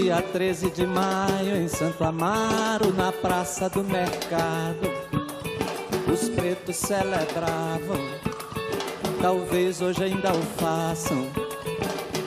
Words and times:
dia 0.00 0.22
13 0.22 0.70
de 0.70 0.86
maio, 0.86 1.56
em 1.56 1.66
Santo 1.66 2.04
Amaro, 2.04 2.92
na 2.94 3.10
Praça 3.10 3.68
do 3.68 3.82
Mercado, 3.82 4.88
os 6.12 6.28
pretos 6.28 6.76
celebravam, 6.76 7.98
talvez 9.20 9.82
hoje 9.82 10.04
ainda 10.04 10.30
o 10.32 10.42
façam. 10.56 11.26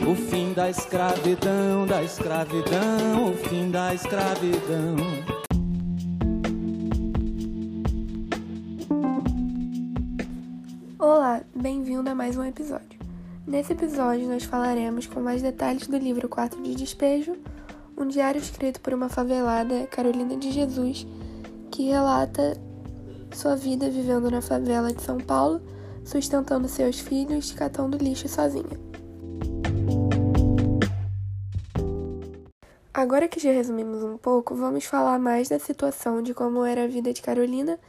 O 0.05 0.13
fim 0.13 0.52
da 0.52 0.70
escravidão, 0.70 1.88
da 1.88 2.04
escravidão, 2.04 3.31
o 3.31 3.38
fim 3.38 3.72
da 3.72 3.94
escravidão. 3.94 4.97
Olá, 10.99 11.42
bem-vindo 11.56 12.10
a 12.10 12.13
mais 12.13 12.35
um 12.35 12.44
episódio. 12.44 12.99
Nesse 13.47 13.72
episódio, 13.72 14.28
nós 14.28 14.44
falaremos 14.44 15.08
com 15.08 15.22
mais 15.22 15.42
detalhes 15.42 15.88
do 15.88 15.97
livro 15.97 16.27
Quarto 16.27 16.62
de 16.62 16.76
Despejo, 16.76 17.38
um 17.98 18.08
diário 18.08 18.41
escrito 18.41 18.81
por 18.81 18.94
uma 18.94 19.09
favelada, 19.09 19.88
Carolina 19.88 20.36
de 20.36 20.52
Jesus, 20.52 21.05
que 21.70 21.90
relata 21.90 22.58
sua 23.34 23.55
vida 23.55 23.90
vivendo 23.90 24.30
na 24.30 24.41
favela 24.41 24.94
de 24.94 25.02
São 25.02 25.18
Paulo, 25.18 25.62
sustentando 26.04 26.68
seus 26.68 26.99
filhos, 26.99 27.52
catando 27.52 27.98
lixo 27.98 28.27
sozinha. 28.27 28.91
Agora 32.94 33.27
que 33.27 33.40
já 33.40 33.52
resumimos 33.52 34.04
um 34.04 34.18
pouco, 34.18 34.54
vamos 34.54 34.85
falar 34.85 35.18
mais 35.18 35.48
da 35.48 35.58
situação 35.58 36.21
de 36.21 36.34
como 36.34 36.66
era 36.66 36.84
a 36.84 36.88
vida 36.88 37.13
de 37.13 37.21
Carolina 37.21 37.80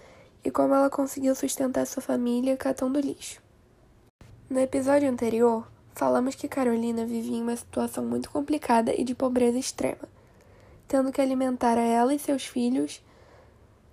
e 0.45 0.51
como 0.51 0.75
ela 0.75 0.89
conseguiu 0.89 1.35
sustentar 1.35 1.87
sua 1.87 2.03
família 2.03 2.57
catando 2.57 3.01
lixo. 3.01 3.41
No 4.49 4.61
episódio 4.61 5.09
anterior, 5.09 5.67
falamos 6.03 6.35
que 6.35 6.49
Carolina 6.49 7.07
vivia 7.07 7.37
em 7.37 7.43
uma 7.43 7.55
situação 7.55 8.05
muito 8.05 8.29
complicada 8.29 8.93
e 8.93 9.05
de 9.05 9.15
pobreza 9.15 9.57
extrema, 9.57 10.09
tendo 10.89 11.13
que 11.13 11.21
alimentar 11.21 11.79
a 11.79 11.83
ela 11.83 12.13
e 12.13 12.19
seus 12.19 12.45
filhos, 12.45 13.01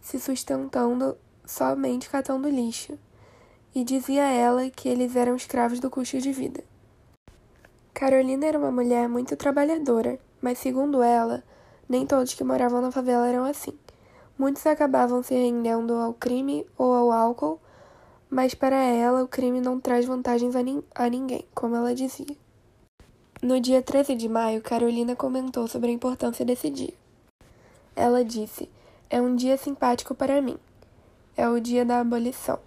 se 0.01 0.19
sustentando 0.19 1.15
somente 1.45 2.09
catando 2.09 2.49
lixo, 2.49 2.97
e 3.75 3.83
dizia 3.83 4.23
a 4.23 4.31
ela 4.31 4.67
que 4.71 4.89
eles 4.89 5.15
eram 5.15 5.35
escravos 5.35 5.79
do 5.79 5.87
custo 5.87 6.17
de 6.17 6.31
vida. 6.31 6.63
Carolina 7.93 8.47
era 8.47 8.57
uma 8.57 8.71
mulher 8.71 9.07
muito 9.07 9.35
trabalhadora, 9.35 10.17
mas 10.41 10.57
segundo 10.57 11.03
ela, 11.03 11.43
nem 11.87 12.07
todos 12.07 12.33
que 12.33 12.43
moravam 12.43 12.81
na 12.81 12.91
favela 12.91 13.29
eram 13.29 13.45
assim. 13.45 13.77
Muitos 14.35 14.65
acabavam 14.65 15.21
se 15.21 15.35
rendendo 15.35 15.93
ao 15.93 16.15
crime 16.15 16.65
ou 16.75 16.91
ao 16.91 17.11
álcool 17.11 17.61
mas 18.29 18.53
para 18.53 18.77
ela 18.77 19.23
o 19.23 19.27
crime 19.27 19.59
não 19.59 19.79
traz 19.79 20.05
vantagens 20.05 20.55
a, 20.55 20.61
nin 20.61 20.83
a 20.93 21.09
ninguém, 21.09 21.45
como 21.55 21.75
ela 21.75 21.95
dizia. 21.95 22.37
No 23.41 23.59
dia 23.59 23.81
13 23.81 24.15
de 24.15 24.29
maio, 24.29 24.61
Carolina 24.61 25.15
comentou 25.15 25.67
sobre 25.67 25.89
a 25.89 25.93
importância 25.93 26.45
desse 26.45 26.69
dia. 26.69 26.93
Ela 27.95 28.23
disse: 28.23 28.69
É 29.09 29.21
um 29.21 29.35
dia 29.35 29.57
simpático 29.57 30.13
para 30.13 30.41
mim. 30.41 30.57
É 31.35 31.47
o 31.47 31.59
dia 31.59 31.85
da 31.85 32.01
abolição, 32.01 32.59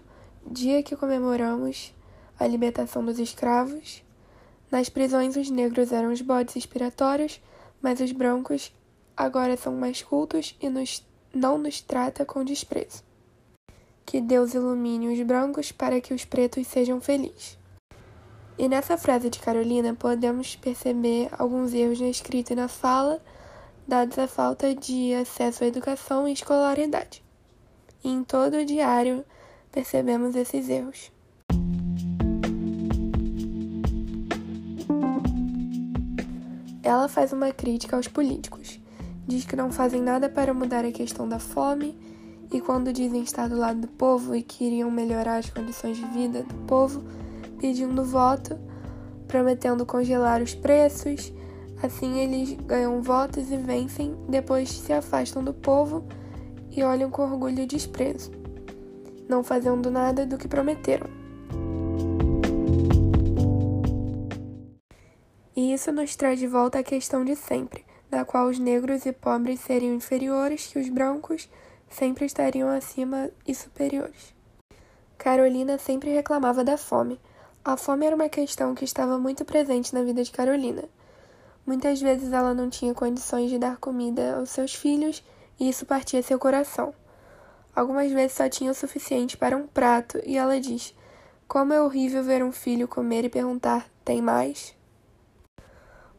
dia 0.46 0.82
que 0.82 0.96
comemoramos 0.96 1.94
a 2.40 2.46
libertação 2.46 3.04
dos 3.04 3.18
escravos. 3.18 4.02
Nas 4.70 4.88
prisões, 4.88 5.36
os 5.36 5.50
negros 5.50 5.92
eram 5.92 6.10
os 6.10 6.22
bodes 6.22 6.56
expiratórios, 6.56 7.40
mas 7.82 8.00
os 8.00 8.10
brancos 8.10 8.74
agora 9.14 9.56
são 9.56 9.74
mais 9.74 10.02
cultos 10.02 10.56
e 10.60 10.70
nos, 10.70 11.06
não 11.34 11.58
nos 11.58 11.82
trata 11.82 12.24
com 12.24 12.42
desprezo. 12.42 13.11
Que 14.12 14.20
Deus 14.20 14.52
ilumine 14.52 15.08
os 15.08 15.26
brancos 15.26 15.72
para 15.72 15.98
que 15.98 16.12
os 16.12 16.22
pretos 16.22 16.66
sejam 16.66 17.00
felizes. 17.00 17.56
E 18.58 18.68
nessa 18.68 18.98
frase 18.98 19.30
de 19.30 19.38
Carolina 19.38 19.94
podemos 19.94 20.54
perceber 20.54 21.30
alguns 21.38 21.72
erros 21.72 21.98
na 21.98 22.10
escrita 22.10 22.52
e 22.52 22.56
na 22.56 22.68
fala, 22.68 23.22
dados 23.88 24.18
a 24.18 24.28
falta 24.28 24.74
de 24.74 25.14
acesso 25.14 25.64
à 25.64 25.66
educação 25.66 26.28
e 26.28 26.34
escolaridade. 26.34 27.24
E 28.04 28.10
em 28.10 28.22
todo 28.22 28.58
o 28.58 28.66
diário 28.66 29.24
percebemos 29.70 30.36
esses 30.36 30.68
erros. 30.68 31.10
Ela 36.82 37.08
faz 37.08 37.32
uma 37.32 37.50
crítica 37.50 37.96
aos 37.96 38.08
políticos. 38.08 38.78
Diz 39.26 39.46
que 39.46 39.56
não 39.56 39.72
fazem 39.72 40.02
nada 40.02 40.28
para 40.28 40.52
mudar 40.52 40.84
a 40.84 40.92
questão 40.92 41.26
da 41.26 41.38
fome 41.38 41.96
e 42.52 42.60
quando 42.60 42.92
dizem 42.92 43.22
estar 43.22 43.48
do 43.48 43.56
lado 43.56 43.80
do 43.80 43.88
povo 43.88 44.34
e 44.34 44.42
queriam 44.42 44.90
melhorar 44.90 45.38
as 45.38 45.48
condições 45.48 45.96
de 45.96 46.04
vida 46.06 46.42
do 46.42 46.54
povo, 46.66 47.02
pedindo 47.58 48.04
voto, 48.04 48.58
prometendo 49.26 49.86
congelar 49.86 50.42
os 50.42 50.54
preços, 50.54 51.32
assim 51.82 52.18
eles 52.18 52.52
ganham 52.66 53.00
votos 53.00 53.50
e 53.50 53.56
vencem, 53.56 54.14
depois 54.28 54.68
se 54.68 54.92
afastam 54.92 55.42
do 55.42 55.54
povo 55.54 56.04
e 56.70 56.82
olham 56.82 57.10
com 57.10 57.22
orgulho 57.22 57.60
e 57.60 57.66
desprezo, 57.66 58.30
não 59.26 59.42
fazendo 59.42 59.90
nada 59.90 60.26
do 60.26 60.36
que 60.36 60.46
prometeram. 60.46 61.08
E 65.56 65.72
isso 65.72 65.90
nos 65.90 66.14
traz 66.16 66.38
de 66.38 66.46
volta 66.46 66.78
a 66.78 66.82
questão 66.82 67.24
de 67.24 67.34
sempre, 67.34 67.84
da 68.10 68.26
qual 68.26 68.48
os 68.48 68.58
negros 68.58 69.06
e 69.06 69.12
pobres 69.12 69.60
seriam 69.60 69.94
inferiores 69.94 70.66
que 70.66 70.78
os 70.78 70.88
brancos 70.90 71.48
sempre 71.92 72.24
estariam 72.24 72.68
acima 72.68 73.30
e 73.46 73.54
superiores. 73.54 74.34
Carolina 75.18 75.78
sempre 75.78 76.10
reclamava 76.10 76.64
da 76.64 76.76
fome. 76.76 77.20
A 77.64 77.76
fome 77.76 78.06
era 78.06 78.16
uma 78.16 78.28
questão 78.28 78.74
que 78.74 78.84
estava 78.84 79.18
muito 79.18 79.44
presente 79.44 79.94
na 79.94 80.02
vida 80.02 80.24
de 80.24 80.32
Carolina. 80.32 80.84
Muitas 81.64 82.00
vezes 82.00 82.32
ela 82.32 82.52
não 82.52 82.68
tinha 82.68 82.92
condições 82.92 83.50
de 83.50 83.58
dar 83.58 83.76
comida 83.76 84.36
aos 84.36 84.50
seus 84.50 84.74
filhos 84.74 85.22
e 85.60 85.68
isso 85.68 85.86
partia 85.86 86.22
seu 86.22 86.38
coração. 86.38 86.92
Algumas 87.74 88.10
vezes 88.10 88.36
só 88.36 88.48
tinha 88.48 88.72
o 88.72 88.74
suficiente 88.74 89.36
para 89.36 89.56
um 89.56 89.66
prato 89.66 90.20
e 90.26 90.36
ela 90.36 90.60
diz: 90.60 90.94
Como 91.46 91.72
é 91.72 91.80
horrível 91.80 92.24
ver 92.24 92.42
um 92.42 92.50
filho 92.50 92.88
comer 92.88 93.24
e 93.24 93.28
perguntar: 93.28 93.88
Tem 94.04 94.20
mais? 94.20 94.74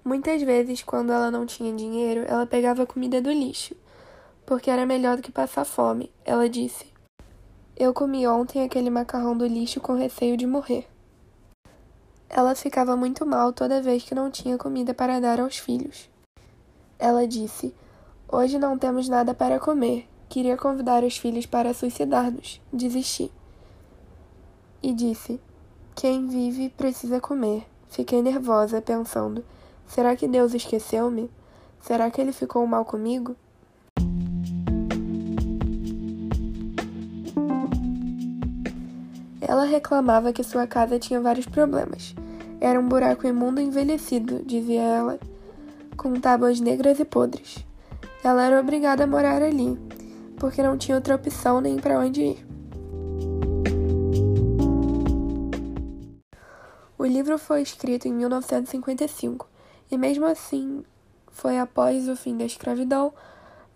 Muitas 0.03 0.41
vezes, 0.41 0.81
quando 0.81 1.11
ela 1.11 1.29
não 1.29 1.45
tinha 1.45 1.73
dinheiro, 1.75 2.25
ela 2.27 2.45
pegava 2.45 2.85
comida 2.85 3.21
do 3.21 3.31
lixo 3.31 3.75
porque 4.45 4.69
era 4.69 4.85
melhor 4.85 5.17
do 5.17 5.23
que 5.23 5.31
passar 5.31 5.65
fome, 5.65 6.11
ela 6.25 6.49
disse. 6.49 6.85
Eu 7.75 7.93
comi 7.93 8.27
ontem 8.27 8.63
aquele 8.63 8.89
macarrão 8.89 9.37
do 9.37 9.47
lixo 9.47 9.81
com 9.81 9.93
receio 9.93 10.37
de 10.37 10.45
morrer. 10.45 10.87
Ela 12.29 12.55
ficava 12.55 12.95
muito 12.95 13.25
mal 13.25 13.51
toda 13.53 13.81
vez 13.81 14.03
que 14.03 14.15
não 14.15 14.29
tinha 14.29 14.57
comida 14.57 14.93
para 14.93 15.19
dar 15.19 15.39
aos 15.39 15.57
filhos. 15.57 16.09
Ela 16.99 17.27
disse: 17.27 17.73
Hoje 18.27 18.57
não 18.57 18.77
temos 18.77 19.07
nada 19.07 19.33
para 19.33 19.59
comer. 19.59 20.07
Queria 20.29 20.57
convidar 20.57 21.03
os 21.03 21.17
filhos 21.17 21.45
para 21.45 21.73
suicidar-nos. 21.73 22.59
Desisti. 22.71 23.31
E 24.81 24.93
disse: 24.93 25.39
Quem 25.95 26.27
vive 26.27 26.69
precisa 26.69 27.21
comer. 27.21 27.67
Fiquei 27.87 28.23
nervosa, 28.23 28.81
pensando: 28.81 29.45
será 29.85 30.15
que 30.15 30.27
Deus 30.27 30.55
esqueceu-me? 30.55 31.29
Será 31.79 32.09
que 32.09 32.19
ele 32.19 32.31
ficou 32.31 32.65
mal 32.65 32.83
comigo? 32.83 33.35
Ela 39.53 39.65
reclamava 39.65 40.33
que 40.33 40.43
sua 40.43 40.65
casa 40.65 40.97
tinha 40.97 41.21
vários 41.21 41.45
problemas. 41.45 42.15
Era 42.59 42.79
um 42.79 42.87
buraco 42.87 43.27
imundo 43.27 43.61
e 43.61 43.63
envelhecido, 43.63 44.41
dizia 44.43 44.81
ela, 44.81 45.19
com 45.95 46.19
tábuas 46.19 46.59
negras 46.59 46.99
e 46.99 47.05
podres. 47.05 47.63
Ela 48.23 48.45
era 48.47 48.59
obrigada 48.59 49.03
a 49.03 49.07
morar 49.07 49.43
ali, 49.43 49.77
porque 50.39 50.63
não 50.63 50.75
tinha 50.75 50.97
outra 50.97 51.13
opção 51.13 51.61
nem 51.61 51.77
para 51.77 51.99
onde 51.99 52.21
ir. 52.23 52.47
O 56.97 57.05
livro 57.05 57.37
foi 57.37 57.61
escrito 57.61 58.07
em 58.07 58.13
1955 58.13 59.47
e, 59.91 59.99
mesmo 59.99 60.25
assim, 60.25 60.83
foi 61.27 61.59
após 61.59 62.09
o 62.09 62.15
fim 62.15 62.35
da 62.35 62.45
escravidão, 62.45 63.13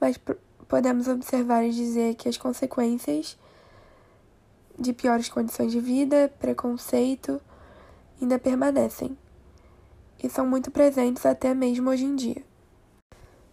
mas 0.02 0.20
podemos 0.68 1.08
observar 1.08 1.64
e 1.64 1.70
dizer 1.70 2.16
que 2.16 2.28
as 2.28 2.36
consequências 2.36 3.38
de 4.78 4.94
piores 4.94 5.30
condições 5.30 5.72
de 5.72 5.80
vida, 5.80 6.32
preconceito, 6.40 7.42
ainda 8.22 8.38
permanecem 8.38 9.18
e 10.22 10.30
são 10.30 10.48
muito 10.48 10.72
presentes 10.72 11.26
até 11.26 11.54
mesmo 11.54 11.90
hoje 11.90 12.06
em 12.06 12.16
dia. 12.16 12.44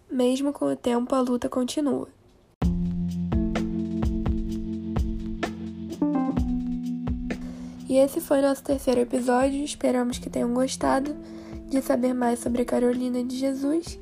Mesmo 0.09 0.53
com 0.53 0.65
o 0.65 0.75
tempo, 0.75 1.13
a 1.15 1.19
luta 1.19 1.49
continua. 1.49 2.07
E 7.87 7.97
esse 7.97 8.19
foi 8.19 8.41
nosso 8.41 8.63
terceiro 8.63 9.01
episódio. 9.01 9.63
Esperamos 9.63 10.17
que 10.17 10.29
tenham 10.29 10.53
gostado 10.53 11.15
de 11.69 11.81
saber 11.81 12.13
mais 12.13 12.39
sobre 12.39 12.65
Carolina 12.65 13.23
de 13.23 13.37
Jesus. 13.37 13.99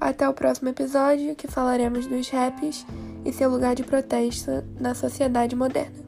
Até 0.00 0.28
o 0.28 0.34
próximo 0.34 0.70
episódio, 0.70 1.36
que 1.36 1.46
falaremos 1.46 2.06
dos 2.06 2.28
raps 2.30 2.84
e 3.24 3.32
seu 3.32 3.48
lugar 3.48 3.74
de 3.74 3.84
protesto 3.84 4.64
na 4.80 4.94
sociedade 4.94 5.54
moderna. 5.54 6.01